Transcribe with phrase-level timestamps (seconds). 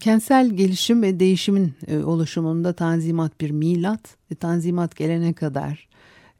[0.00, 4.16] kentsel gelişim ve değişimin e, oluşumunda tanzimat bir milat.
[4.40, 5.88] Tanzimat gelene kadar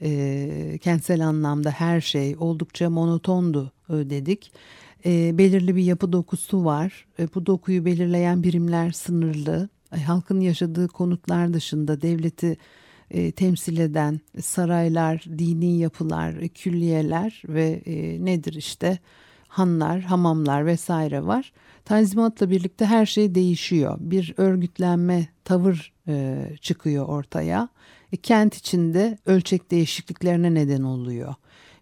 [0.02, 4.52] e, kentsel anlamda her şey oldukça monotondu e, dedik.
[5.04, 7.06] E, belirli bir yapı dokusu var.
[7.18, 9.68] E, bu dokuyu belirleyen birimler sınırlı.
[9.96, 12.56] E, halkın yaşadığı konutlar dışında devleti
[13.10, 18.98] e, temsil eden saraylar, dini yapılar, e, külliyeler ve e, nedir işte
[19.48, 21.52] hanlar, hamamlar vesaire var.
[21.84, 23.96] Tanzimatla birlikte her şey değişiyor.
[24.00, 27.68] Bir örgütlenme, tavır e, çıkıyor ortaya.
[28.16, 31.34] Kent içinde ölçek değişikliklerine neden oluyor.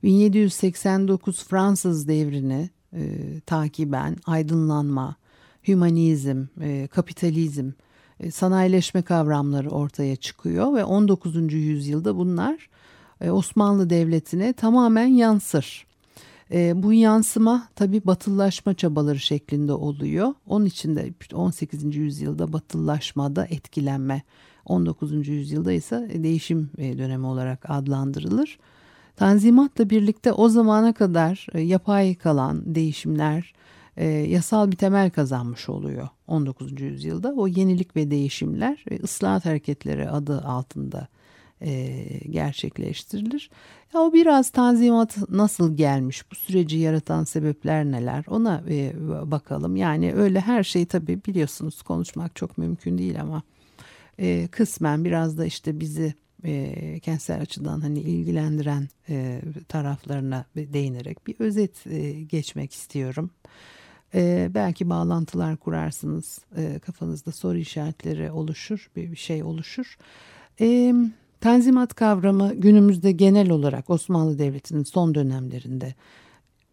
[0.03, 3.01] 1789 Fransız devrini e,
[3.47, 5.17] takiben aydınlanma,
[5.69, 7.71] hümanizm, e, kapitalizm,
[8.21, 11.53] e, sanayileşme kavramları ortaya çıkıyor ve 19.
[11.53, 12.69] yüzyılda bunlar
[13.21, 15.87] e, Osmanlı Devleti'ne tamamen yansır.
[16.53, 20.35] E, bu yansıma tabi batıllaşma çabaları şeklinde oluyor.
[20.47, 21.97] Onun için de 18.
[21.97, 24.23] yüzyılda batıllaşmada etkilenme,
[24.65, 25.29] 19.
[25.29, 28.59] yüzyılda ise değişim e, dönemi olarak adlandırılır.
[29.17, 33.55] Tanzimatla birlikte o zamana kadar e, yapay kalan değişimler
[33.97, 36.81] e, yasal bir temel kazanmış oluyor 19.
[36.81, 37.35] yüzyılda.
[37.37, 41.09] O yenilik ve değişimler e, ıslahat hareketleri adı altında
[41.61, 43.51] e, gerçekleştirilir.
[43.95, 48.93] Ya o biraz tanzimat nasıl gelmiş, bu süreci yaratan sebepler neler ona e,
[49.31, 49.77] bakalım.
[49.77, 53.43] Yani öyle her şey tabii biliyorsunuz konuşmak çok mümkün değil ama
[54.21, 56.15] e, kısmen biraz da işte bizi
[56.45, 63.31] e, kentsel açıdan hani ilgilendiren e, taraflarına değinerek bir özet e, geçmek istiyorum.
[64.15, 69.97] E, belki bağlantılar kurarsınız, e, kafanızda soru işaretleri oluşur, bir, şey oluşur.
[70.61, 70.95] E,
[71.41, 75.95] Tanzimat kavramı günümüzde genel olarak Osmanlı Devleti'nin son dönemlerinde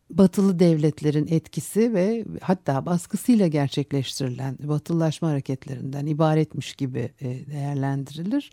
[0.10, 8.52] batılı devletlerin etkisi ve hatta baskısıyla gerçekleştirilen batılılaşma hareketlerinden ibaretmiş gibi e, değerlendirilir.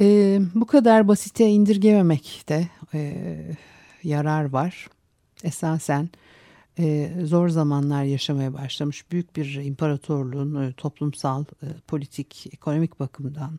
[0.00, 3.14] E, bu kadar basite indirgememekte e,
[4.02, 4.88] yarar var.
[5.44, 6.10] Esasen
[6.78, 11.44] e, zor zamanlar yaşamaya başlamış büyük bir imparatorluğun toplumsal,
[11.86, 13.58] politik, ekonomik bakımdan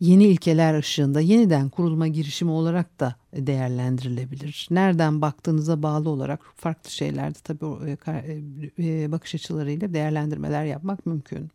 [0.00, 4.68] yeni ilkeler ışığında yeniden kurulma girişimi olarak da değerlendirilebilir.
[4.70, 8.42] Nereden baktığınıza bağlı olarak farklı şeylerde tabii e,
[8.78, 11.50] e, bakış açılarıyla değerlendirmeler yapmak mümkün.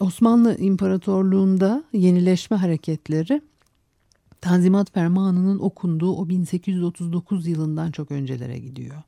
[0.00, 3.42] Osmanlı İmparatorluğu'nda yenileşme hareketleri
[4.40, 9.02] Tanzimat Fermanı'nın okunduğu o 1839 yılından çok öncelere gidiyor.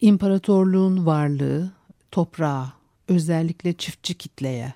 [0.00, 1.70] İmparatorluğun varlığı,
[2.10, 2.72] toprağa,
[3.08, 4.74] özellikle çiftçi kitleye,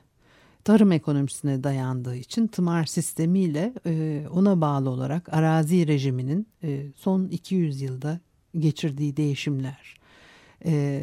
[0.64, 7.80] tarım ekonomisine dayandığı için tımar sistemiyle e, ona bağlı olarak arazi rejiminin e, son 200
[7.80, 8.20] yılda
[8.58, 9.96] geçirdiği değişimler
[10.64, 11.02] e,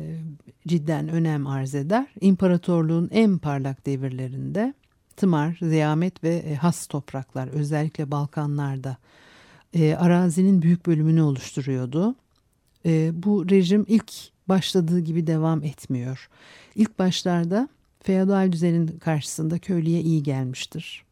[0.67, 2.07] cidden önem arz eder.
[2.21, 4.73] İmparatorluğun en parlak devirlerinde
[5.15, 8.97] tımar, ziyamet ve has topraklar özellikle Balkanlarda
[9.97, 12.15] arazinin büyük bölümünü oluşturuyordu.
[13.11, 14.11] Bu rejim ilk
[14.49, 16.29] başladığı gibi devam etmiyor.
[16.75, 17.69] İlk başlarda
[18.03, 21.03] feodal düzenin karşısında köylüye iyi gelmiştir.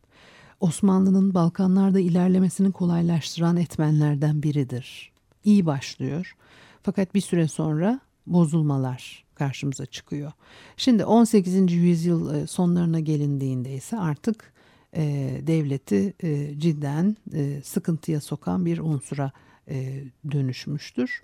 [0.60, 5.12] Osmanlı'nın Balkanlarda ilerlemesini kolaylaştıran etmenlerden biridir.
[5.44, 6.36] İyi başlıyor.
[6.84, 10.32] Fakat bir süre sonra bozulmalar karşımıza çıkıyor.
[10.78, 11.74] Şimdi 18.
[11.74, 14.54] yüzyıl e, sonlarına gelindiğinde ise artık
[14.96, 15.04] e,
[15.48, 19.32] devleti e, cidden e, sıkıntıya sokan bir unsura
[19.70, 21.24] e, dönüşmüştür.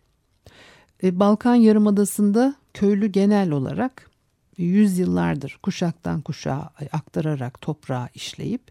[1.04, 4.11] E, Balkan Yarımadası'nda köylü genel olarak
[4.58, 8.62] yüzyıllardır kuşaktan kuşağa aktararak toprağı işleyip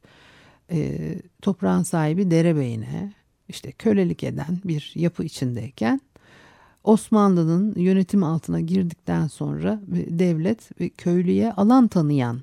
[0.70, 0.98] e,
[1.42, 3.12] toprağın sahibi derebeyine
[3.48, 6.00] işte kölelik eden bir yapı içindeyken
[6.84, 12.40] Osmanlı'nın yönetim altına girdikten sonra devlet köylüye alan tanıyan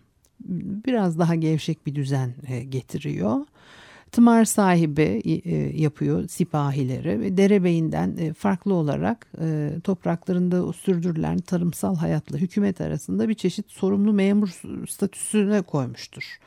[0.85, 3.45] biraz daha gevşek bir düzen e, getiriyor.
[4.11, 12.37] Tımar sahibi e, yapıyor sipahileri ve derebeyinden e, farklı olarak e, topraklarında sürdürülen tarımsal hayatla
[12.37, 14.49] hükümet arasında bir çeşit sorumlu memur
[14.89, 16.39] statüsüne koymuştur.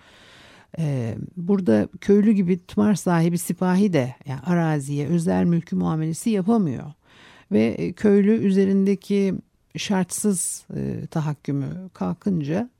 [0.79, 6.93] E, burada köylü gibi tımar sahibi sipahi de yani araziye özel mülkü muamelesi yapamıyor
[7.53, 9.35] ve e, köylü üzerindeki
[9.77, 12.71] şartsız e, tahakkümü kalkınca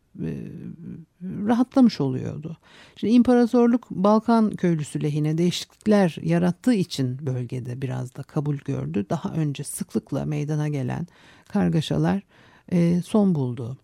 [1.23, 2.57] rahatlamış oluyordu.
[2.97, 9.07] Şimdi imparatorluk Balkan köylüsü lehine değişiklikler yarattığı için bölgede biraz da kabul gördü.
[9.11, 11.07] Daha önce sıklıkla meydana gelen
[11.49, 12.23] kargaşalar
[12.73, 13.79] e, son buldu.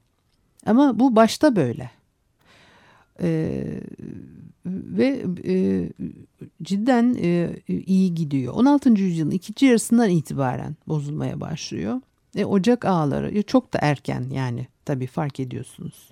[0.67, 1.91] Ama bu başta böyle.
[3.23, 3.63] E,
[4.67, 5.89] ve e,
[6.63, 8.55] cidden e, iyi gidiyor.
[8.55, 8.91] 16.
[8.91, 12.01] yüzyılın ikinci yarısından itibaren bozulmaya başlıyor.
[12.37, 16.11] E, Ocak ağları çok da erken yani tabii fark ediyorsunuz.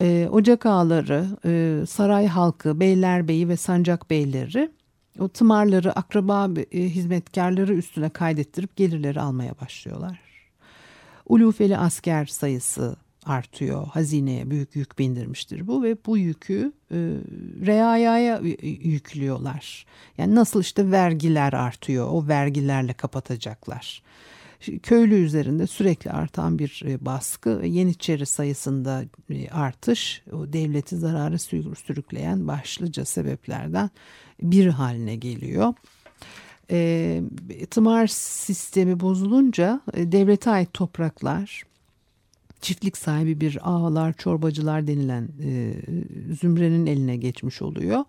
[0.00, 4.70] E, Ocak ağaları, e, saray halkı, beylerbeyi ve sancak beyleri
[5.18, 10.18] o tımarları akraba e, hizmetkarları üstüne kaydettirip gelirleri almaya başlıyorlar.
[11.26, 12.96] Ulufeli asker sayısı
[13.26, 13.86] artıyor.
[13.86, 16.96] Hazineye büyük yük bindirmiştir bu ve bu yükü e,
[17.66, 19.86] reayaya yüklüyorlar.
[20.18, 24.02] Yani nasıl işte vergiler artıyor o vergilerle kapatacaklar
[24.82, 31.38] köylü üzerinde sürekli artan bir e, baskı ve Yeniçeri sayısında e, artış o devleti zararı
[31.38, 33.90] sürükleyen başlıca sebeplerden
[34.42, 35.74] bir haline geliyor.
[36.70, 37.22] E,
[37.70, 41.62] tımar sistemi bozulunca e, devlete ait topraklar
[42.60, 45.72] çiftlik sahibi bir ağalar, çorbacılar denilen e,
[46.40, 48.04] zümrenin eline geçmiş oluyor.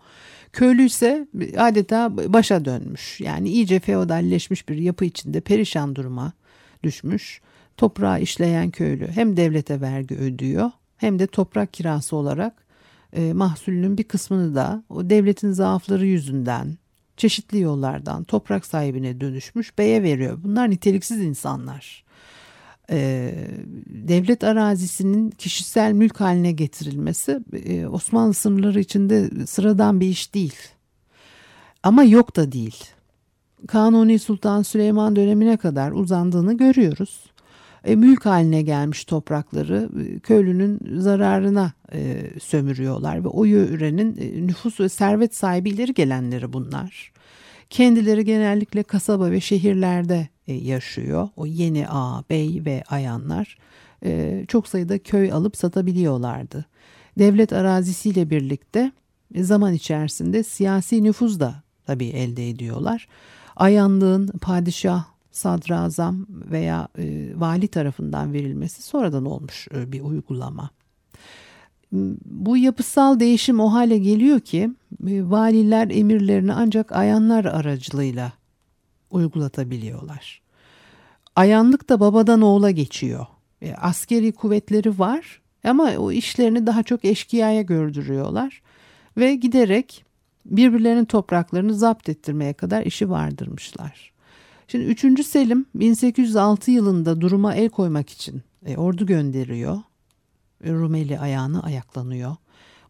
[0.54, 1.28] Köylü ise
[1.58, 3.22] adeta başa dönmüş.
[3.22, 6.34] Yani iyice feodalleşmiş bir yapı içinde perişan duruma
[6.84, 7.42] düşmüş.
[7.78, 12.54] Toprağı işleyen köylü hem devlete vergi ödüyor hem de toprak kirası olarak
[13.14, 16.78] e, mahsulünün bir kısmını da o devletin zaafları yüzünden
[17.18, 20.40] çeşitli yollardan toprak sahibine dönüşmüş beye veriyor.
[20.44, 22.08] Bunlar niteliksiz insanlar.
[22.90, 23.34] Ee,
[23.88, 30.56] devlet arazisinin kişisel mülk haline getirilmesi e, Osmanlı sınırları içinde sıradan bir iş değil.
[31.84, 32.84] Ama yok da değil.
[33.68, 37.24] Kanuni Sultan Süleyman dönemine kadar uzandığını görüyoruz.
[37.84, 44.80] E, mülk haline gelmiş toprakları e, köylünün zararına e, sömürüyorlar ve o yörenin e, nüfus
[44.80, 47.12] ve servet sahibi ileri gelenleri bunlar.
[47.70, 51.30] Kendileri genellikle kasaba ve şehirlerde e, yaşıyor.
[51.36, 53.58] O yeni ağa, bey ve ayanlar
[54.06, 56.66] e, çok sayıda köy alıp satabiliyorlardı.
[57.20, 58.92] Devlet arazisiyle birlikte
[59.34, 63.08] e, zaman içerisinde siyasi nüfuz da tabii elde ediyorlar
[63.58, 70.70] ayanlığın padişah, sadrazam veya e, vali tarafından verilmesi sonradan olmuş e, bir uygulama.
[72.26, 74.70] Bu yapısal değişim o hale geliyor ki
[75.08, 78.32] e, valiler emirlerini ancak ayanlar aracılığıyla
[79.12, 80.42] uygulatabiliyorlar.
[81.36, 83.26] Ayanlık da babadan oğula geçiyor.
[83.62, 88.62] E, askeri kuvvetleri var ama o işlerini daha çok eşkıyaya gördürüyorlar
[89.18, 90.06] ve giderek
[90.48, 94.12] birbirlerinin topraklarını zapt ettirmeye kadar işi vardırmışlar.
[94.68, 95.26] Şimdi 3.
[95.26, 99.82] Selim 1806 yılında duruma el koymak için e, ordu gönderiyor.
[100.66, 102.36] Rumeli ayağını ayaklanıyor.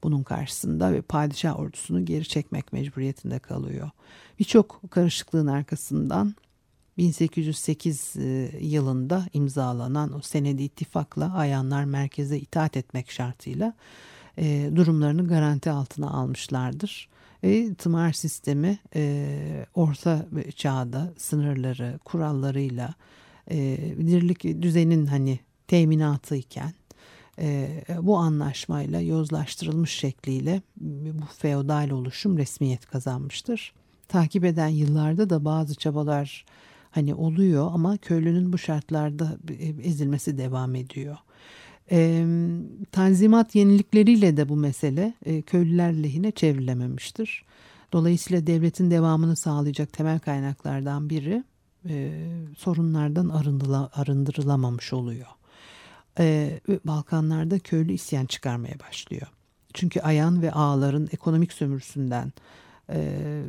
[0.03, 3.89] Bunun karşısında ve padişah ordusunu geri çekmek mecburiyetinde kalıyor.
[4.39, 6.35] Birçok karışıklığın arkasından
[6.97, 13.73] 1808 e, yılında imzalanan o senedi ittifakla ayanlar merkeze itaat etmek şartıyla
[14.37, 17.09] e, durumlarını garanti altına almışlardır.
[17.43, 20.25] Ve tımar sistemi e, orta
[20.55, 22.93] çağda sınırları, kurallarıyla
[23.51, 26.73] e, dirlik düzenin hani teminatı iken
[27.39, 30.61] e, bu anlaşmayla yozlaştırılmış şekliyle
[31.13, 33.73] bu feodal oluşum resmiyet kazanmıştır.
[34.07, 36.45] Takip eden yıllarda da bazı çabalar
[36.91, 39.37] hani oluyor ama köylünün bu şartlarda
[39.83, 41.17] ezilmesi devam ediyor.
[41.91, 42.25] E,
[42.91, 47.45] tanzimat yenilikleriyle de bu mesele e, köylüler lehine çevrilememiştir.
[47.93, 51.43] Dolayısıyla devletin devamını sağlayacak temel kaynaklardan biri
[51.89, 52.11] e,
[52.57, 55.27] sorunlardan arındıla, arındırılamamış oluyor.
[56.19, 59.27] E, Balkanlarda köylü isyan çıkarmaya başlıyor.
[59.73, 62.33] Çünkü ayan ve ağların ekonomik sömürüsünden
[62.89, 63.41] e,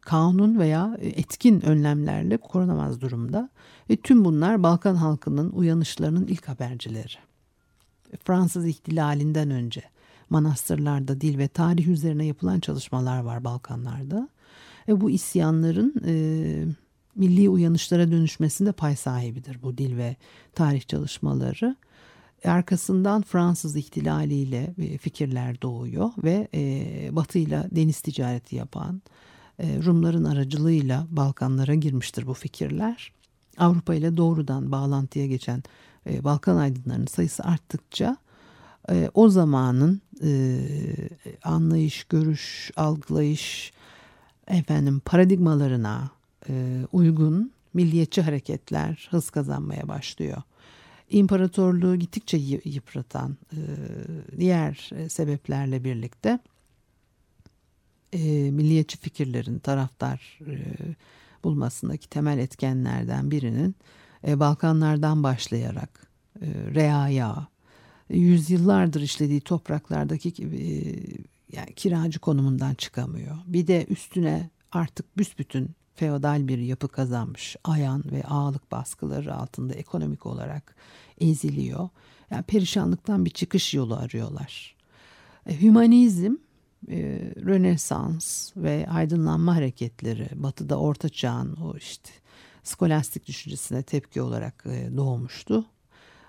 [0.00, 3.50] kanun veya etkin önlemlerle korunamaz durumda.
[3.90, 7.31] Ve tüm bunlar Balkan halkının uyanışlarının ilk habercileri.
[8.24, 9.82] Fransız ihtilalinden önce
[10.30, 14.28] manastırlarda dil ve tarih üzerine yapılan çalışmalar var Balkanlarda.
[14.88, 16.14] Ve bu isyanların e,
[17.16, 20.16] milli uyanışlara dönüşmesinde pay sahibidir bu dil ve
[20.54, 21.76] tarih çalışmaları.
[22.44, 26.48] Arkasından Fransız ihtilaliyle fikirler doğuyor ve
[27.12, 29.02] Batı ile deniz ticareti yapan
[29.60, 33.12] Rumların aracılığıyla Balkanlara girmiştir bu fikirler.
[33.58, 35.62] Avrupa ile doğrudan bağlantıya geçen
[36.06, 38.16] Balkan aydınlarının sayısı arttıkça
[39.14, 40.00] o zamanın
[41.44, 43.72] anlayış, görüş, algılayış,
[44.48, 46.10] efendim paradigmalarına
[46.92, 50.42] uygun milliyetçi hareketler hız kazanmaya başlıyor.
[51.10, 53.58] İmparatorluğu gittikçe yıpratan e,
[54.38, 56.38] diğer e, sebeplerle birlikte
[58.12, 60.38] e, milliyetçi fikirlerin taraftar
[61.44, 63.74] bulmasındaki temel etkenlerden birinin
[64.26, 66.06] Balkanlardan başlayarak
[66.74, 67.46] reaya,
[68.08, 70.32] yüzyıllardır işlediği topraklardaki
[71.52, 73.36] yani kiracı konumundan çıkamıyor.
[73.46, 77.56] Bir de üstüne artık büsbütün feodal bir yapı kazanmış.
[77.64, 80.76] Ayan ve ağalık baskıları altında ekonomik olarak
[81.20, 81.88] eziliyor.
[82.30, 84.76] Yani perişanlıktan bir çıkış yolu arıyorlar.
[85.46, 86.34] E, hümanizm,
[86.88, 86.96] e,
[87.36, 92.10] Rönesans ve aydınlanma hareketleri Batı'da Orta Çağ'ın o işte
[92.62, 95.66] skolastik düşüncesine tepki olarak e, doğmuştu.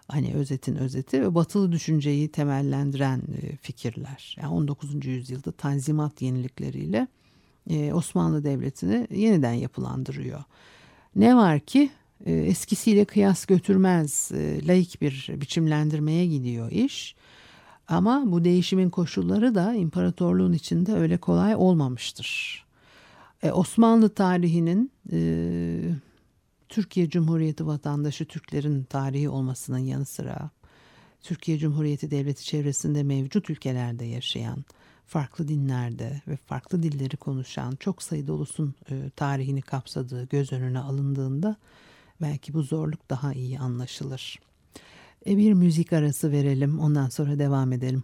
[0.08, 4.36] Hani özetin özeti ve batılı düşünceyi temellendiren e, fikirler.
[4.42, 5.06] Yani 19.
[5.06, 7.08] yüzyılda tanzimat yenilikleriyle
[7.70, 10.44] e, Osmanlı Devleti'ni yeniden yapılandırıyor.
[11.16, 11.90] Ne var ki
[12.26, 14.32] eskisiyle kıyas götürmez
[14.68, 17.16] laik bir biçimlendirmeye gidiyor iş.
[17.88, 22.64] Ama bu değişimin koşulları da imparatorluğun içinde öyle kolay olmamıştır.
[23.52, 24.92] Osmanlı tarihinin
[26.74, 30.50] Türkiye Cumhuriyeti vatandaşı Türklerin tarihi olmasının yanı sıra
[31.22, 34.66] Türkiye Cumhuriyeti Devleti çevresinde mevcut ülkelerde yaşayan
[35.06, 41.56] farklı dinlerde ve farklı dilleri konuşan çok sayıda ulusun e, tarihini kapsadığı göz önüne alındığında
[42.22, 44.40] belki bu zorluk daha iyi anlaşılır.
[45.28, 48.04] E, bir müzik arası verelim ondan sonra devam edelim.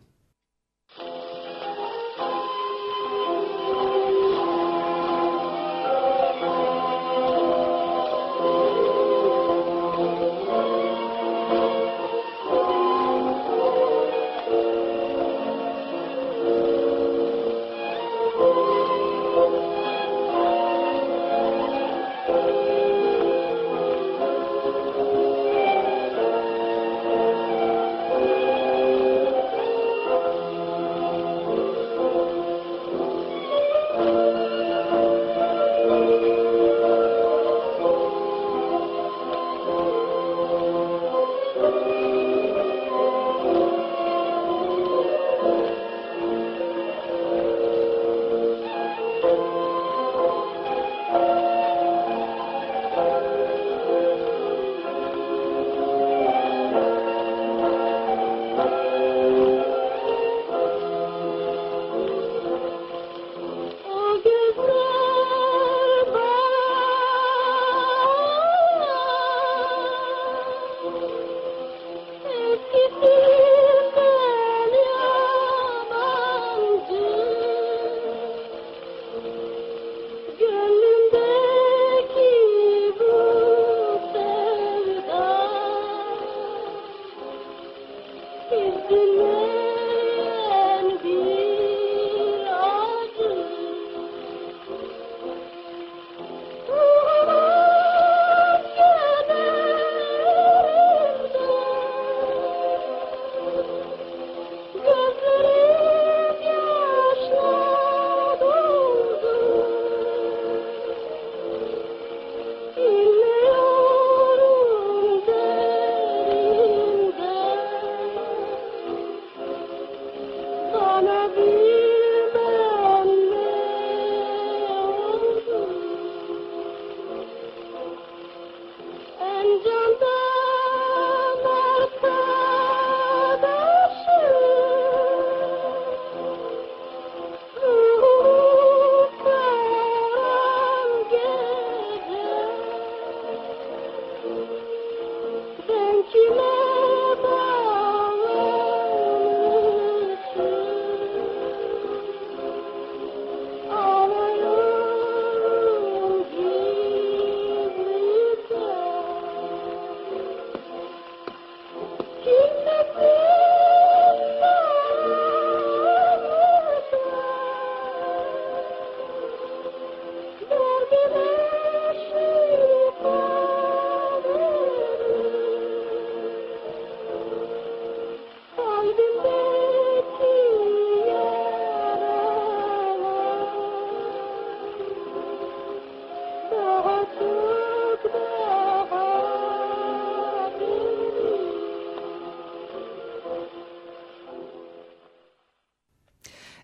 [88.51, 88.79] 你。
[88.89, 89.38] 是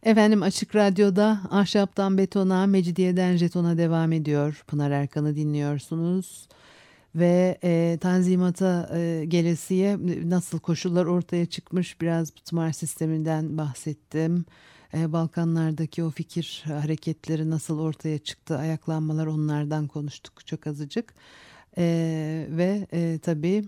[0.06, 4.64] Efendim Açık Radyo'da Ahşaptan Betona, Mecidiyeden Jeton'a devam ediyor.
[4.68, 6.48] Pınar Erkan'ı dinliyorsunuz.
[7.16, 9.98] Ve e, Tanzimat'a e, gelesiye
[10.30, 14.46] nasıl koşullar ortaya çıkmış biraz tımar sisteminden bahsettim.
[14.94, 21.14] E, Balkanlardaki o fikir hareketleri nasıl ortaya çıktı, ayaklanmalar onlardan konuştuk çok azıcık.
[21.78, 23.66] E, ve e, tabii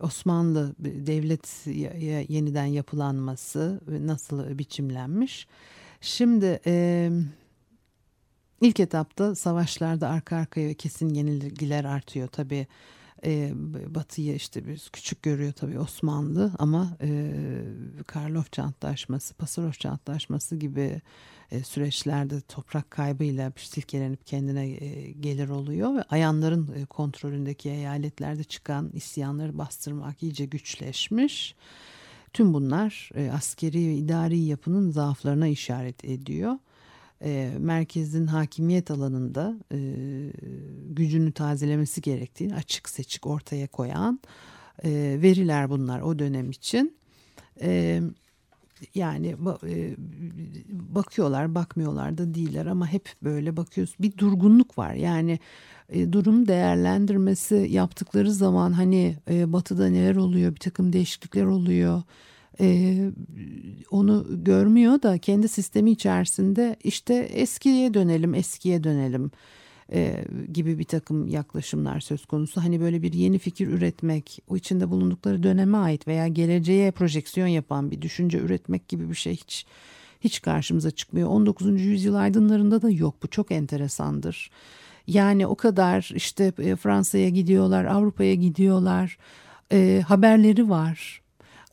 [0.00, 1.66] Osmanlı devlet
[2.30, 5.46] yeniden yapılanması nasıl biçimlenmiş.
[6.00, 6.60] Şimdi
[8.60, 12.66] ilk etapta savaşlarda arka arkaya kesin yenilgiler artıyor tabii.
[13.24, 13.52] E,
[13.94, 17.32] Batı'yı işte biz küçük görüyor tabii Osmanlı ama e,
[18.06, 21.00] Karlofça Antlaşması, Pasarofça Antlaşması gibi
[21.50, 28.90] e, süreçlerde toprak kaybıyla silkelenip kendine e, gelir oluyor ve ayanların e, kontrolündeki eyaletlerde çıkan
[28.92, 31.54] isyanları bastırmak iyice güçleşmiş.
[32.32, 36.58] Tüm bunlar askeri ve idari yapının zaaflarına işaret ediyor.
[37.58, 39.54] Merkezin hakimiyet alanında
[40.90, 44.20] gücünü tazelemesi gerektiğini açık seçik ortaya koyan
[44.84, 46.96] veriler bunlar o dönem için.
[48.94, 49.36] Yani
[49.66, 49.94] e,
[50.68, 53.94] bakıyorlar bakmıyorlar da değiller ama hep böyle bakıyoruz.
[54.00, 55.38] Bir durgunluk var yani
[55.88, 62.02] e, durum değerlendirmesi yaptıkları zaman hani e, batıda neler oluyor bir takım değişiklikler oluyor.
[63.90, 69.30] Onu görmüyor da kendi sistemi içerisinde işte eskiye dönelim eskiye dönelim
[69.92, 72.64] e, gibi bir takım yaklaşımlar söz konusu.
[72.64, 77.90] Hani böyle bir yeni fikir üretmek, o içinde bulundukları döneme ait veya geleceğe projeksiyon yapan
[77.90, 79.66] bir düşünce üretmek gibi bir şey hiç
[80.20, 81.28] hiç karşımıza çıkmıyor.
[81.28, 81.82] 19.
[81.82, 83.14] yüzyıl aydınlarında da yok.
[83.22, 84.50] Bu çok enteresandır.
[85.06, 89.18] Yani o kadar işte e, Fransa'ya gidiyorlar, Avrupa'ya gidiyorlar.
[89.72, 91.19] E, haberleri var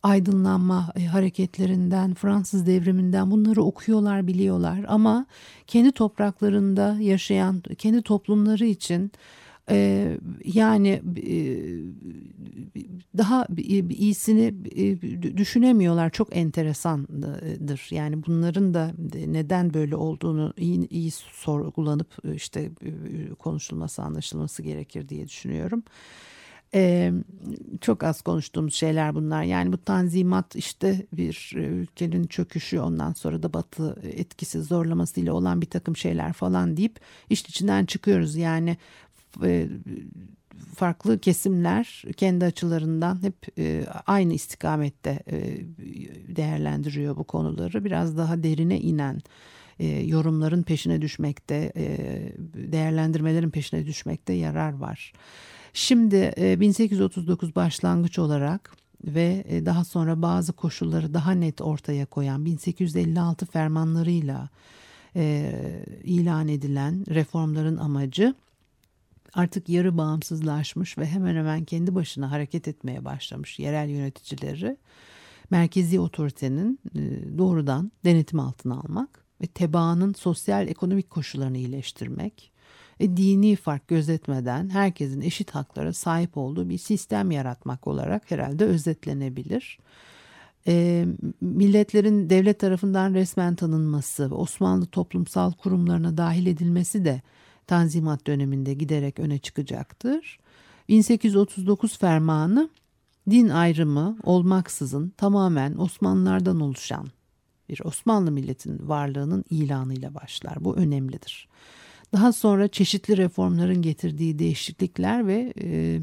[0.08, 5.26] aydınlanma e, hareketlerinden, Fransız devriminden bunları okuyorlar, biliyorlar ama
[5.68, 9.12] kendi topraklarında yaşayan, kendi toplumları için
[9.70, 11.36] e, yani e,
[13.18, 13.48] daha
[13.90, 14.54] iyisini
[15.38, 16.10] düşünemiyorlar.
[16.10, 17.88] Çok enteresandır.
[17.92, 18.92] Yani bunların da
[19.28, 22.72] neden böyle olduğunu iyi, iyi sorgulanıp işte
[23.40, 25.84] konuşulması, anlaşılması gerekir diye düşünüyorum.
[26.74, 27.14] Ee,
[27.82, 29.44] çok az konuştuğumuz şeyler bunlar.
[29.44, 35.62] Yani bu tanzimat işte bir e, ülkenin çöküşü ondan sonra da batı etkisi zorlamasıyla olan
[35.62, 37.00] bir takım şeyler falan deyip
[37.30, 38.36] iş içinden çıkıyoruz.
[38.36, 38.78] Yani
[39.44, 39.68] e,
[40.76, 45.58] farklı kesimler kendi açılarından hep e, aynı istikamette e,
[46.36, 47.86] değerlendiriyor bu konuları.
[47.86, 49.22] Biraz daha derine inen
[49.80, 51.98] e, yorumların peşine düşmekte, e,
[52.72, 55.14] değerlendirmelerin peşine düşmekte yarar var.
[55.78, 58.72] Şimdi 1839 e, başlangıç olarak
[59.04, 64.50] ve e, daha sonra bazı koşulları daha net ortaya koyan 1856 fermanlarıyla
[65.16, 65.54] e,
[66.04, 68.36] ilan edilen reformların amacı
[69.34, 74.78] artık yarı bağımsızlaşmış ve hemen hemen kendi başına hareket etmeye başlamış yerel yöneticileri
[75.50, 76.80] merkezi otoritenin
[77.38, 82.57] doğrudan denetim altına almak ve tebaanın sosyal ekonomik koşullarını iyileştirmek
[83.00, 89.80] dini fark gözetmeden herkesin eşit haklara sahip olduğu bir sistem yaratmak olarak herhalde özetlenebilir.
[90.68, 91.06] E,
[91.42, 97.22] milletlerin devlet tarafından resmen tanınması ve Osmanlı toplumsal kurumlarına dahil edilmesi de
[97.68, 100.40] Tanzimat döneminde giderek öne çıkacaktır.
[100.90, 102.70] 1839 fermanı
[103.30, 107.08] din ayrımı olmaksızın tamamen Osmanlılardan oluşan
[107.70, 110.66] bir Osmanlı milletin varlığının ilanıyla başlar.
[110.66, 111.48] Bu önemlidir.
[112.14, 116.00] Daha sonra çeşitli reformların getirdiği değişiklikler ve e,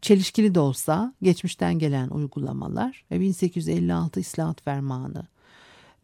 [0.00, 5.26] çelişkili de olsa geçmişten gelen uygulamalar ve 1856 İslahat Fermanı,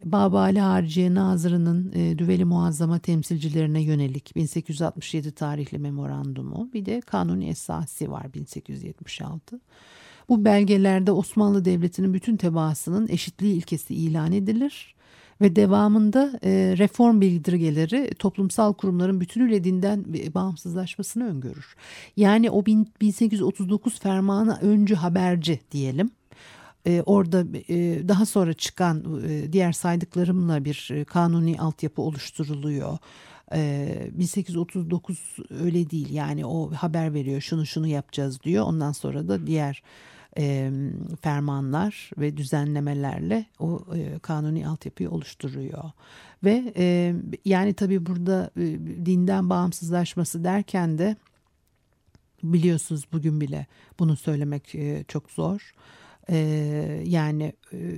[0.03, 8.11] Babali Harciye Nazırı'nın e, Düveli Muazzama temsilcilerine yönelik 1867 tarihli memorandumu bir de Kanuni Esası
[8.11, 9.59] var 1876.
[10.29, 14.95] Bu belgelerde Osmanlı Devleti'nin bütün tebaasının eşitliği ilkesi ilan edilir
[15.41, 21.75] ve devamında e, reform bildirgeleri toplumsal kurumların bütünüyle dinden bağımsızlaşmasını öngörür.
[22.17, 26.11] Yani o 1839 fermanı öncü haberci diyelim.
[26.87, 32.97] Ee, orada e, daha sonra çıkan e, diğer saydıklarımla bir e, kanuni altyapı oluşturuluyor.
[33.51, 39.83] 1839 öyle değil yani o haber veriyor şunu şunu yapacağız diyor ondan sonra da diğer
[40.37, 40.71] e,
[41.21, 45.83] fermanlar ve düzenlemelerle o e, kanuni altyapıyı oluşturuyor.
[46.43, 48.61] Ve e, yani tabii burada e,
[49.05, 51.15] dinden bağımsızlaşması derken de
[52.43, 53.65] biliyorsunuz bugün bile
[53.99, 55.71] bunu söylemek e, çok zor.
[56.29, 56.37] E,
[57.05, 57.97] yani e,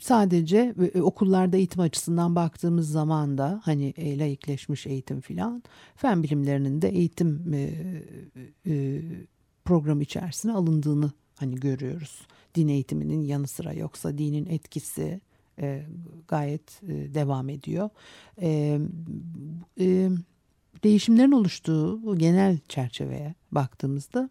[0.00, 5.62] sadece e, okullarda eğitim açısından baktığımız zaman da hani e, layıkleşmiş eğitim filan
[5.96, 7.70] fen bilimlerinin de eğitim e,
[8.66, 9.02] e,
[9.64, 12.26] programı içerisine alındığını hani görüyoruz.
[12.54, 15.20] Din eğitiminin yanı sıra yoksa dinin etkisi
[15.58, 15.86] e,
[16.28, 17.90] gayet e, devam ediyor.
[18.42, 18.78] E,
[19.80, 20.10] e,
[20.84, 24.30] değişimlerin oluştuğu bu genel çerçeveye baktığımızda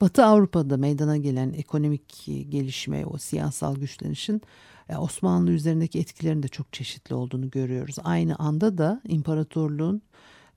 [0.00, 4.42] Batı Avrupa'da meydana gelen ekonomik gelişme, o siyasal güçlenişin
[4.88, 7.96] e, Osmanlı üzerindeki etkilerin de çok çeşitli olduğunu görüyoruz.
[8.04, 10.02] Aynı anda da imparatorluğun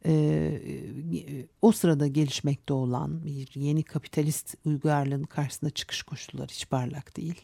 [0.06, 7.18] e, e, o sırada gelişmekte olan bir yeni kapitalist uygarlığın karşısında çıkış koşulları hiç parlak
[7.18, 7.42] değil.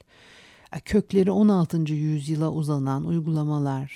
[0.73, 1.93] E, kökleri 16.
[1.93, 3.91] yüzyıla uzanan uygulamalar,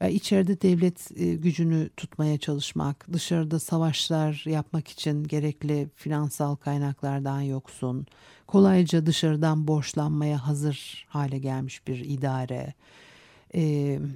[0.00, 1.10] e, içeride devlet
[1.42, 8.06] gücünü tutmaya çalışmak, dışarıda savaşlar yapmak için gerekli finansal kaynaklardan yoksun,
[8.46, 12.74] kolayca dışarıdan borçlanmaya hazır hale gelmiş bir idare,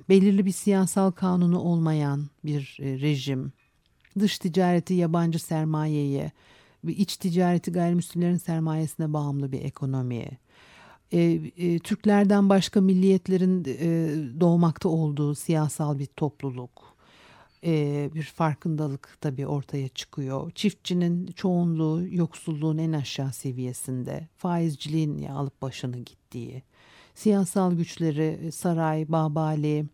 [0.09, 3.52] belirli bir siyasal kanunu olmayan bir rejim,
[4.18, 6.33] dış ticareti yabancı sermayeye,
[6.87, 10.29] iç ticareti gayrimüslimlerin sermayesine bağımlı bir ekonomi,
[11.12, 11.20] e,
[11.57, 16.96] e, Türklerden başka milliyetlerin e, doğmakta olduğu siyasal bir topluluk,
[17.64, 20.50] e, bir farkındalık tabii ortaya çıkıyor.
[20.50, 26.62] Çiftçinin çoğunluğu yoksulluğun en aşağı seviyesinde, faizciliğin ya alıp başını gittiği,
[27.14, 29.87] siyasal güçleri saray, babali,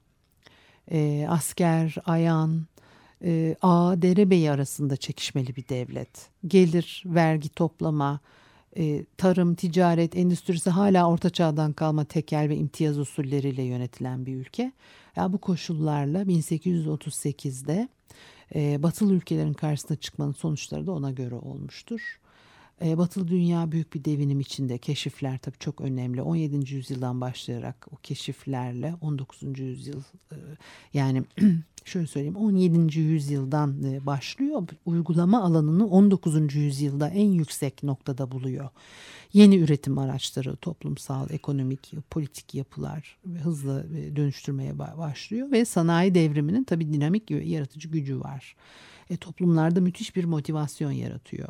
[0.91, 2.67] e, asker, ayan,
[3.25, 6.29] e, ağa, derebeyi arasında çekişmeli bir devlet.
[6.47, 8.21] Gelir, vergi toplama,
[8.77, 14.73] e, tarım, ticaret, endüstrisi hala orta çağdan kalma tekel ve imtiyaz usulleriyle yönetilen bir ülke.
[15.17, 17.89] Ya bu koşullarla 1838'de
[18.55, 22.19] e, batılı ülkelerin karşısına çıkmanın sonuçları da ona göre olmuştur.
[22.85, 24.79] E, batılı dünya büyük bir devinim içinde.
[24.79, 26.23] Keşifler tabii çok önemli.
[26.23, 26.75] 17.
[26.75, 29.59] yüzyıldan başlayarak o keşiflerle 19.
[29.59, 30.37] yüzyıl e,
[30.95, 31.23] yani
[31.85, 32.99] şöyle söyleyeyim 17.
[32.99, 34.68] yüzyıldan e, başlıyor.
[34.87, 36.55] Uygulama alanını 19.
[36.55, 38.68] yüzyılda en yüksek noktada buluyor.
[39.33, 46.92] Yeni üretim araçları, toplumsal, ekonomik, politik yapılar hızlı e, dönüştürmeye başlıyor ve sanayi devriminin tabii
[46.92, 48.57] dinamik ve yaratıcı gücü var.
[49.11, 51.49] E, toplumlarda müthiş bir motivasyon yaratıyor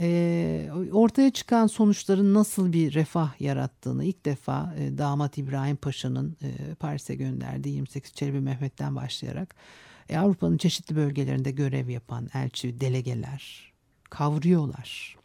[0.00, 6.74] e, ortaya çıkan sonuçların nasıl bir refah yarattığını ilk defa e, damat İbrahim Paşa'nın e,
[6.74, 9.54] Paris'e gönderdiği 28 Çelebi Mehmet'ten başlayarak
[10.08, 13.72] e, Avrupa'nın çeşitli bölgelerinde görev yapan elçi, delegeler
[14.10, 15.16] kavruyorlar.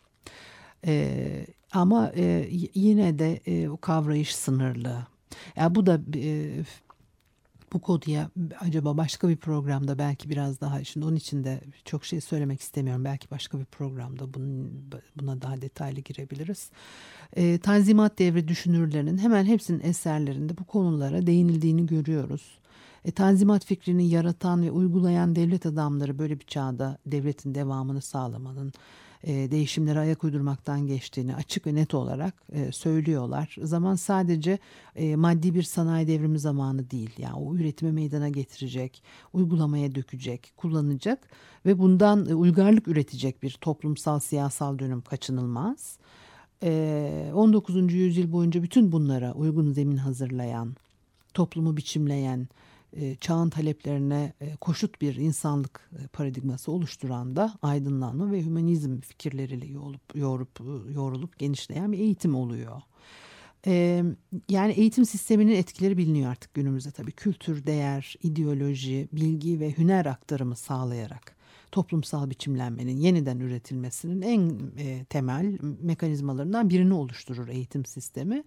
[0.86, 5.08] E, ama e, yine de e, o kavrayış sınırlı.
[5.56, 6.52] Yani bu da e,
[7.74, 8.30] bu konuya
[8.60, 13.06] acaba başka bir programda belki biraz daha şimdi onun için de çok şey söylemek istemiyorum.
[13.06, 14.72] Belki başka bir programda bunun,
[15.16, 16.70] buna daha detaylı girebiliriz.
[17.34, 22.62] E, Tanzimat devri düşünürlerinin hemen hepsinin eserlerinde bu konulara değinildiğini görüyoruz.
[23.06, 28.74] E, tanzimat fikrini yaratan ve uygulayan devlet adamları böyle bir çağda devletin devamını sağlamanın
[29.24, 33.56] e, değişimlere ayak uydurmaktan geçtiğini açık ve net olarak e, söylüyorlar.
[33.62, 34.60] Zaman sadece
[34.96, 37.10] e, maddi bir sanayi devrimi zamanı değil.
[37.18, 39.04] Yani o üretimi meydana getirecek,
[39.34, 41.30] uygulamaya dökecek, kullanacak
[41.66, 45.98] ve bundan e, uygarlık üretecek bir toplumsal siyasal dönüm kaçınılmaz.
[46.64, 47.94] 19.
[47.94, 50.76] yüzyıl boyunca bütün bunlara uygun zemin hazırlayan,
[51.34, 52.48] toplumu biçimleyen,
[52.94, 59.66] e, çağın taleplerine e, koşut bir insanlık e, paradigması oluşturan da aydınlanma ve hümanizm fikirleriyle
[59.66, 60.60] yoğurup, yoğurup,
[60.94, 62.82] yoğrulup genişleyen bir eğitim oluyor.
[64.50, 67.12] yani eğitim sisteminin etkileri biliniyor artık günümüzde tabii.
[67.12, 71.36] Kültür, değer, ideoloji, bilgi ve hüner aktarımı sağlayarak
[71.72, 74.60] toplumsal biçimlenmenin yeniden üretilmesinin en
[75.06, 78.44] temel mekanizmalarından birini oluşturur eğitim sistemi.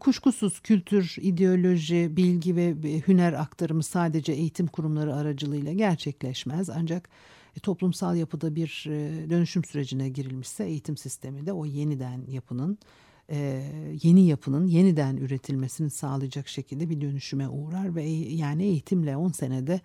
[0.00, 2.74] Kuşkusuz kültür, ideoloji, bilgi ve
[3.08, 6.70] hüner aktarımı sadece eğitim kurumları aracılığıyla gerçekleşmez.
[6.70, 7.08] Ancak
[7.56, 12.78] e, toplumsal yapıda bir e, dönüşüm sürecine girilmişse eğitim sistemi de o yeniden yapının
[13.30, 13.64] e,
[14.02, 19.80] yeni yapının yeniden üretilmesini sağlayacak şekilde bir dönüşüme uğrar ve yani eğitimle 10 senede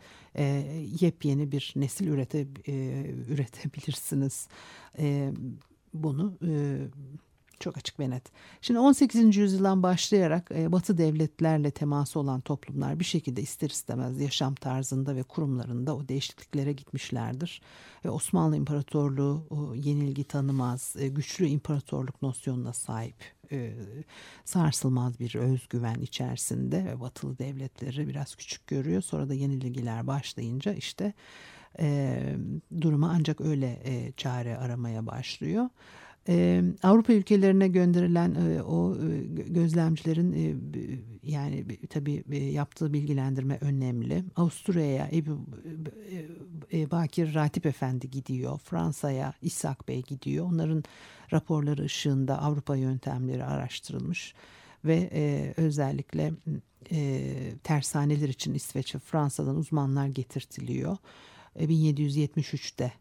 [1.02, 2.48] yepyeni bir nesil ürete,
[3.30, 4.48] üretebilirsiniz.
[5.94, 6.38] Bunu
[7.60, 8.24] çok açık ve net.
[8.62, 9.38] Şimdi 18.
[9.38, 15.24] yüzyıldan başlayarak e, Batı devletlerle teması olan toplumlar bir şekilde ister istemez yaşam tarzında ve
[15.24, 17.62] kurumlarında o değişikliklere gitmişlerdir.
[18.06, 23.16] Ve Osmanlı İmparatorluğu yenilgi tanımaz, e, güçlü imparatorluk nosyonuna sahip,
[23.52, 23.74] e,
[24.46, 29.02] sarsılmaz bir özgüven içerisinde ve Batılı devletleri biraz küçük görüyor.
[29.02, 31.14] Sonra da yenilgiler başlayınca işte
[31.80, 32.20] e,
[32.82, 35.70] duruma ancak öyle e, çare aramaya başlıyor.
[36.30, 40.56] Ee, Avrupa ülkelerine gönderilen e, o e, gözlemcilerin e,
[41.24, 44.24] yani tabii e, yaptığı bilgilendirme önemli.
[44.36, 45.46] Avusturya'ya Ebu
[46.72, 48.60] e, e, Bakir Ratip Efendi gidiyor.
[48.60, 50.46] Fransa'ya İshak Bey gidiyor.
[50.46, 50.84] Onların
[51.34, 54.34] raporları ışığında Avrupa yöntemleri araştırılmış
[54.86, 56.34] ve e, özellikle
[56.92, 57.22] e,
[57.64, 60.98] tersaneler için İsveç ve Fransa'dan uzmanlar getirtiliyor.
[61.56, 62.94] E, 1773'te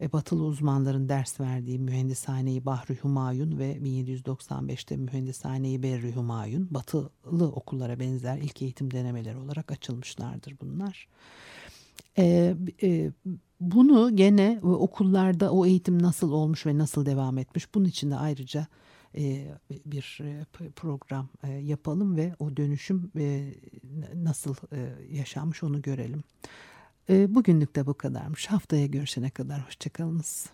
[0.00, 8.00] e, batılı uzmanların ders verdiği Mühendishaneyi Bahri Humayun ve 1795'te Mühendishaneyi Berri Humayun batılı okullara
[8.00, 11.08] benzer ilk eğitim denemeleri olarak açılmışlardır bunlar.
[12.18, 13.12] E, e,
[13.60, 18.66] bunu gene okullarda o eğitim nasıl olmuş ve nasıl devam etmiş bunun için de ayrıca
[19.16, 19.46] e,
[19.86, 20.44] bir e,
[20.76, 23.10] program e, yapalım ve o dönüşüm
[24.14, 24.54] nasıl
[25.10, 26.24] yaşanmış onu görelim.
[27.08, 28.46] Bugünlük de bu kadarmış.
[28.46, 30.46] Haftaya görüşene kadar hoşçakalınız.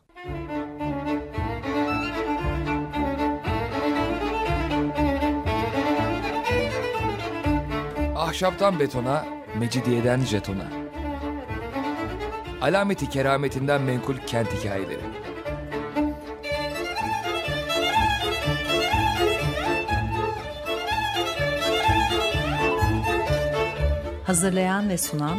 [8.17, 9.25] Ahşaptan betona,
[9.59, 10.69] mecidiyeden jetona.
[12.61, 15.01] Alameti kerametinden menkul kent hikayeleri.
[24.25, 25.39] Hazırlayan ve sunan